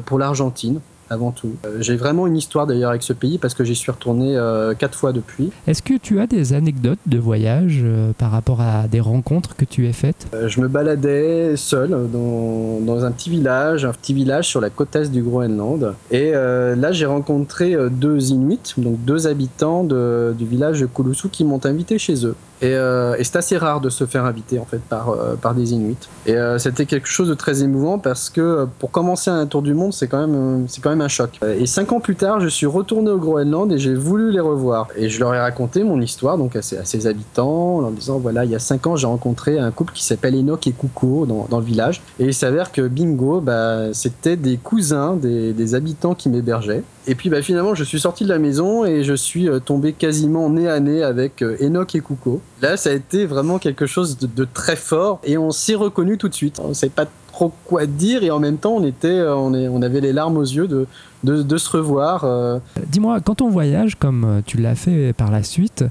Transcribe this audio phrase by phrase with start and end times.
[0.05, 0.79] pour l'Argentine
[1.09, 1.55] avant tout.
[1.65, 4.73] Euh, j'ai vraiment une histoire d'ailleurs avec ce pays parce que j'y suis retourné euh,
[4.73, 5.51] quatre fois depuis.
[5.67, 9.65] Est-ce que tu as des anecdotes de voyage euh, par rapport à des rencontres que
[9.65, 10.27] tu as faites?
[10.47, 14.95] Je me baladais seul dans, dans, un petit village, un petit village sur la côte
[14.95, 15.93] est du Groenland.
[16.11, 21.43] Et là, j'ai rencontré deux Inuits, donc deux habitants de, du village de Kulusu qui
[21.43, 22.35] m'ont invité chez eux.
[22.61, 25.97] Et, et c'est assez rare de se faire inviter en fait par, par des Inuits.
[26.25, 29.93] Et c'était quelque chose de très émouvant parce que pour commencer un tour du monde,
[29.93, 31.39] c'est quand même c'est quand même un choc.
[31.59, 34.87] Et cinq ans plus tard, je suis retourné au Groenland et j'ai voulu les revoir.
[34.95, 38.45] Et je leur ai raconté mon histoire donc à ses, habitants en leur disant voilà,
[38.45, 41.47] il y a cinq ans, j'ai rencontré un couple qui s'appelle Enoch et Kuko dans,
[41.49, 42.01] dans, le village.
[42.19, 46.83] Et il s'avère que bingo, bah, c'était des cousins des, des habitants qui m'hébergeaient.
[47.07, 49.93] Et puis bah, finalement, je suis sorti de la maison et je suis euh, tombé
[49.93, 52.41] quasiment nez à nez avec euh, Enoch et Kuko.
[52.61, 56.27] Là, ça a été vraiment quelque chose de, très fort et on s'est reconnu tout
[56.27, 56.59] de suite.
[56.59, 59.81] On ne savait pas trop quoi dire et en même temps on était euh, on
[59.83, 60.87] avait les larmes aux yeux de,
[61.23, 62.23] de, se revoir.
[62.23, 62.59] Euh.
[62.87, 65.83] Dis-moi, quand on voyage comme euh, tu l'as fait par la suite,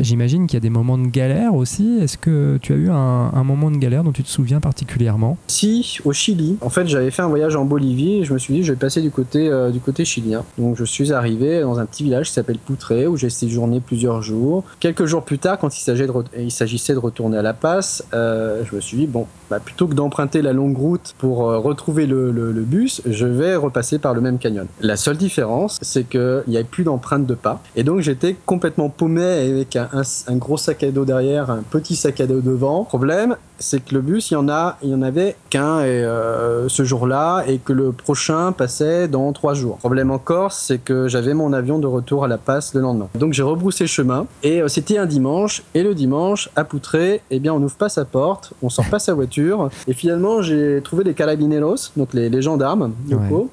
[0.00, 1.98] j'imagine qu'il y a des moments de galère aussi.
[2.00, 5.36] Est-ce que tu as eu un, moment de galère dont tu te souviens particulièrement?
[5.48, 6.56] Si, au Chili.
[6.60, 8.78] En fait, j'avais fait un voyage en Bolivie et je me suis dit je vais
[8.78, 10.44] passer du côté, du côté chilien.
[10.58, 14.22] Donc je suis arrivé dans un petit village qui s'appelle Poutré où j'ai séjourné plusieurs
[14.22, 14.64] jours.
[14.80, 18.96] Quelques jours plus tard, quand il s'agissait de, retourner à La Paz, je me suis
[18.96, 23.26] dit bon, bah, plutôt que d'emprunter la longue route pour euh, retrouver le, bus, je
[23.26, 24.63] vais repasser par le même canyon.
[24.80, 27.60] La seule différence, c'est qu'il n'y avait plus d'empreinte de pas.
[27.76, 32.20] Et donc j'étais complètement paumé avec un, gros sac à dos derrière, un petit sac
[32.20, 32.84] à dos devant.
[32.84, 36.68] Problème, c'est que le bus, il y en a, il y en avait qu'un euh,
[36.68, 39.78] ce jour-là et que le prochain passait dans trois jours.
[39.78, 43.08] Problème encore, c'est que j'avais mon avion de retour à La Passe le lendemain.
[43.18, 47.38] Donc j'ai rebroussé chemin et euh, c'était un dimanche et le dimanche à Poutré, eh
[47.38, 51.04] bien on n'ouvre pas sa porte, on sort pas sa voiture et finalement j'ai trouvé
[51.04, 53.50] les carabineros, donc les, les gendarmes locaux.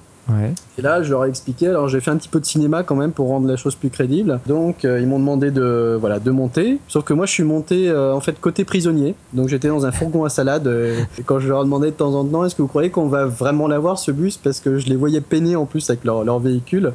[0.78, 1.68] Et là, je leur ai expliqué.
[1.68, 3.90] Alors, j'ai fait un petit peu de cinéma quand même pour rendre la chose plus
[3.90, 4.40] crédible.
[4.48, 6.80] Donc, euh, ils m'ont demandé de, voilà, de monter.
[6.88, 9.16] Sauf que moi, je suis monté euh, en fait côté prisonnier.
[9.34, 10.68] Donc, j'étais dans un fourgon à salade.
[10.68, 13.08] Euh, et quand je leur demandais de temps en temps, est-ce que vous croyez qu'on
[13.08, 14.38] va vraiment l'avoir ce bus?
[14.38, 16.94] Parce que je les voyais peiner en plus avec leur, leur véhicule.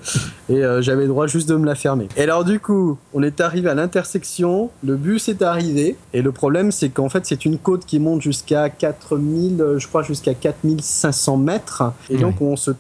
[0.49, 2.09] Et j'avais le droit juste de me la fermer.
[2.17, 4.71] Et alors, du coup, on est arrivé à l'intersection.
[4.85, 5.97] Le bus est arrivé.
[6.13, 10.03] Et le problème, c'est qu'en fait, c'est une côte qui monte jusqu'à 4000, je crois,
[10.03, 11.83] jusqu'à 4500 mètres.
[12.11, 12.71] Et donc, on se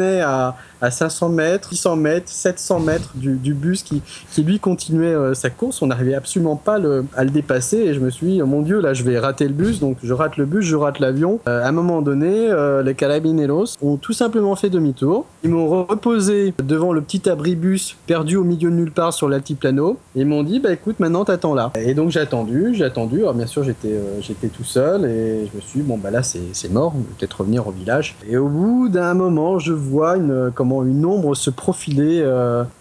[0.00, 4.02] à à 500 mètres, 600 mètres, 700 mètres du, bus qui,
[4.32, 5.82] qui lui continuait euh, sa course.
[5.82, 8.62] On n'arrivait absolument pas le, à le dépasser et je me suis dit, oh mon
[8.62, 11.40] Dieu, là je vais rater le bus, donc je rate le bus, je rate l'avion.
[11.48, 15.26] Euh, à un moment donné, euh, les carabineros ont tout simplement fait demi-tour.
[15.44, 19.98] Ils m'ont reposé devant le petit abribus perdu au milieu de nulle part sur l'altiplano
[20.14, 21.72] et ils m'ont dit, bah écoute, maintenant t'attends là.
[21.74, 23.20] Et donc j'ai attendu, j'ai attendu.
[23.20, 26.22] Alors bien sûr, j'étais j'étais tout seul et je me suis dit, bon bah là
[26.22, 28.16] c'est mort, peut-être revenir au village.
[28.28, 30.50] Et au bout d'un moment, je vois une,
[30.84, 32.24] une ombre se profiler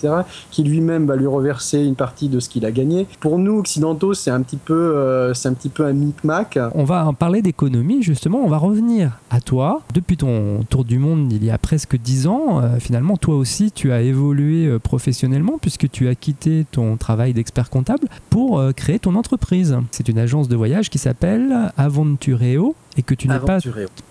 [0.49, 3.07] qui lui-même va lui reverser une partie de ce qu'il a gagné.
[3.19, 6.59] Pour nous, occidentaux, c'est un petit peu, euh, c'est un petit peu un micmac.
[6.75, 8.39] On va en parler d'économie, justement.
[8.43, 9.81] On va revenir à toi.
[9.93, 13.71] Depuis ton tour du monde il y a presque 10 ans, euh, finalement, toi aussi,
[13.71, 18.99] tu as évolué euh, professionnellement puisque tu as quitté ton travail d'expert comptable pour créer
[18.99, 19.77] ton entreprise.
[19.91, 23.59] C'est une agence de voyage qui s'appelle Aventureo et que tu n'es pas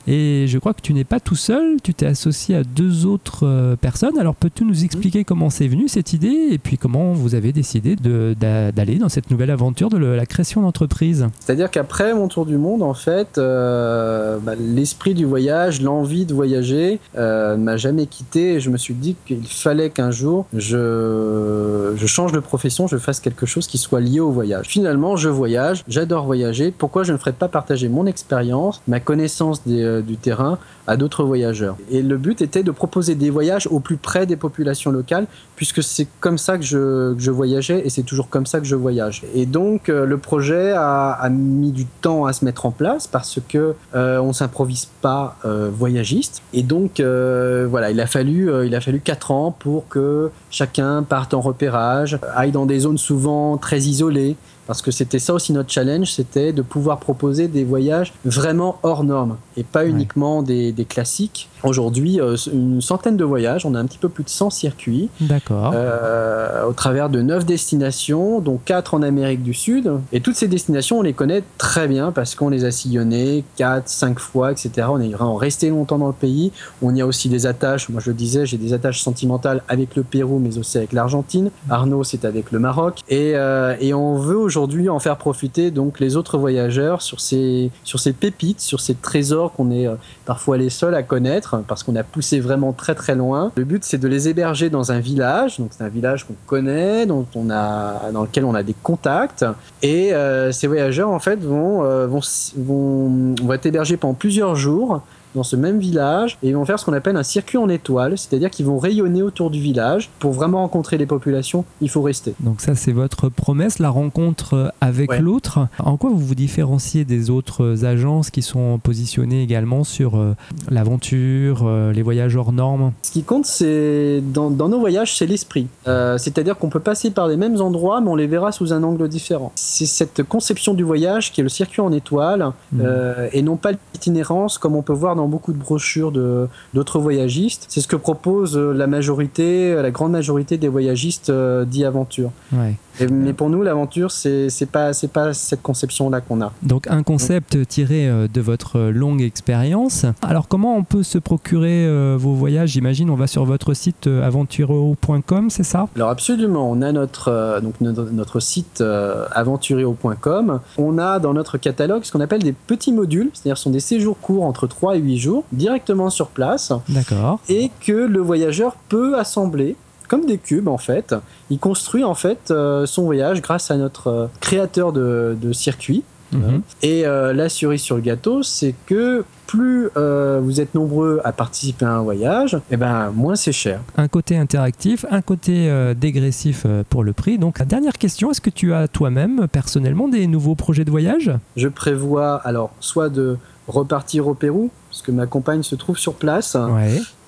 [0.07, 3.47] et je crois que tu n'es pas tout seul, tu t'es associé à deux autres
[3.47, 4.19] euh, personnes.
[4.19, 7.95] Alors peux-tu nous expliquer comment c'est venu cette idée et puis comment vous avez décidé
[7.97, 11.27] d'aller dans cette nouvelle aventure de la création d'entreprise?
[11.41, 16.35] C'est-à-dire qu'après mon tour du monde, en fait, euh, bah, l'esprit du voyage, l'envie de
[16.35, 20.47] voyager euh, ne m'a jamais quitté et je me suis dit qu'il fallait qu'un jour
[20.53, 24.67] je, je change de profession, je fasse quelque chose qui soit lié au voyage.
[24.67, 26.73] Finalement, je voyage, j'adore voyager.
[26.77, 31.25] Pourquoi je ne ferais pas partager mon expérience, ma connaissance euh, du terrain à d'autres
[31.25, 35.27] voyageurs Et le but était de proposer des voyages au plus près des populations locales
[35.57, 39.23] puisque c'est comme ça que je, voyageais et c'est toujours comme ça que je voyage.
[39.35, 43.39] Et donc euh, le projet a, mis du temps à se mettre en place parce
[43.49, 46.43] que euh, on s'improvise pas euh, voyagiste.
[46.53, 51.35] Et donc voilà, il a fallu il a fallu quatre ans pour que chacun parte
[51.35, 54.37] en repérage, aille dans des zones souvent très isolées.
[54.67, 59.05] Parce que c'était ça aussi notre challenge, c'était de pouvoir proposer des voyages vraiment hors
[59.05, 61.49] normes et pas uniquement des, des classiques.
[61.65, 65.09] Aujourd'hui, euh, une centaine de voyages, on a un petit peu plus de 100 circuits
[65.21, 65.73] D'accord.
[65.75, 69.93] euh, au travers de 9 destinations, dont 4 en Amérique du Sud.
[70.13, 73.89] Et toutes ces destinations, on les connaît très bien parce qu'on les a sillonnées 4,
[73.89, 74.89] 5 fois, etc.
[74.91, 76.53] On est vraiment resté longtemps dans le pays.
[76.83, 79.95] On y a aussi des attaches, moi je le disais, j'ai des attaches sentimentales avec
[79.95, 81.51] le Pérou, mais aussi avec l'Argentine.
[81.71, 83.01] Arnaud, c'est avec le Maroc.
[83.09, 87.71] Et, euh, et on veut aujourd'hui en faire profiter donc les autres voyageurs sur ces,
[87.85, 89.95] sur ces pépites, sur ces trésors qu'on est euh,
[90.27, 93.51] parfois les seuls à connaître parce qu'on a poussé vraiment très très loin.
[93.57, 97.07] Le but c'est de les héberger dans un village, donc c'est un village qu'on connaît,
[97.07, 99.47] dont on a, dans lequel on a des contacts
[99.83, 102.21] et euh, ces voyageurs en fait vont, euh, vont,
[102.59, 105.01] vont, vont être hébergés pendant plusieurs jours
[105.35, 108.19] dans ce même village et ils vont faire ce qu'on appelle un circuit en étoile,
[108.19, 110.11] c'est-à-dire qu'ils vont rayonner autour du village.
[110.19, 112.35] Pour vraiment rencontrer les populations, il faut rester.
[112.41, 115.21] Donc ça c'est votre promesse, la rencontre avec Ouais.
[115.21, 115.69] l'autre.
[115.79, 120.35] En quoi vous vous différenciez des autres agences qui sont positionnées également sur euh,
[120.71, 122.93] l'aventure, euh, les voyages hors normes?
[123.03, 125.67] Ce qui compte, c'est dans, dans nos voyages, c'est l'esprit.
[125.87, 128.83] Euh, C'est-à-dire qu'on peut passer par les mêmes endroits, mais on les verra sous un
[128.83, 129.53] angle différent.
[129.55, 133.73] C'est cette conception du voyage qui est le circuit en étoile, euh, et non pas
[133.73, 137.67] l'itinérance comme on peut voir dans dans beaucoup de brochures de d'autres voyagistes.
[137.69, 142.31] C'est ce que propose euh, la majorité, la grande majorité des voyagistes euh, dits aventure.
[142.53, 142.75] Ouais.
[143.01, 146.53] Et- mais pour nous, l'aventure, c'est pas c'est pas cette conception-là qu'on a.
[146.63, 150.05] Donc un concept tiré euh, de votre longue expérience.
[150.23, 152.71] Alors comment on peut se procurer euh, vos voyages?
[152.71, 155.89] J'imagine on va sur votre site euh, aventureo.com, c'est ça?
[155.97, 160.61] Alors absolument, on a notre euh, donc notre, notre site euh, aventureo.com.
[160.79, 163.81] On a dans notre catalogue ce qu'on appelle des petits modules, c'est-à-dire ce sont des
[163.81, 167.41] séjours courts entre 3 et 8 jours, directement sur place, D'accord.
[167.49, 169.77] et que le voyageur peut assembler
[170.09, 171.15] comme des cubes en fait.
[171.51, 176.05] Il construit en fait euh, son voyage grâce à notre euh, créateur de, de circuit.
[176.33, 176.63] Mhm.
[176.83, 181.33] Et euh, la cerise sur le gâteau, c'est que plus euh, vous êtes nombreux à
[181.33, 183.81] participer à un voyage, et ben moins c'est cher.
[183.99, 187.37] Un côté interactif, un côté euh, dégressif euh, pour le prix.
[187.37, 191.31] Donc, la dernière question, est-ce que tu as toi-même, personnellement, des nouveaux projets de voyage?
[191.57, 193.37] Je prévois alors soit de
[193.69, 196.55] repartir au Pérou, parce que ma compagne se trouve sur place.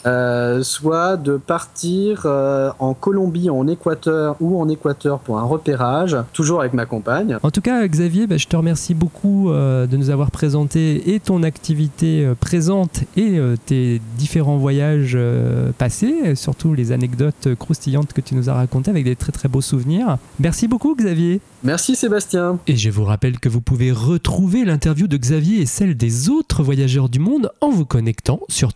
[0.06, 6.16] Euh, soit de partir euh, en Colombie, en Équateur ou en Équateur pour un repérage,
[6.32, 7.38] toujours avec ma compagne.
[7.42, 11.20] En tout cas, Xavier, bah, je te remercie beaucoup euh, de nous avoir présenté et
[11.20, 17.54] ton activité euh, présente et euh, tes différents voyages euh, passés, et surtout les anecdotes
[17.58, 20.18] croustillantes que tu nous as racontées avec des très très beaux souvenirs.
[20.38, 21.40] Merci beaucoup, Xavier.
[21.62, 22.58] Merci Sébastien.
[22.66, 26.62] Et je vous rappelle que vous pouvez retrouver l'interview de Xavier et celle des autres
[26.62, 28.74] voyageurs du monde en vous connectant sur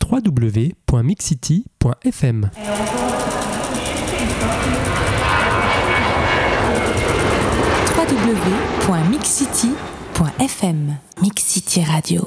[1.18, 2.50] www.mixcity.fm.
[9.68, 12.26] www.mixcity.fm Mix City Radio.